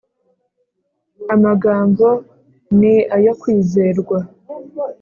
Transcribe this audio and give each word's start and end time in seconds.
amagambo 1.33 2.07
ni 2.77 2.93
ayo 3.15 3.31
kwizerwa 3.41 4.17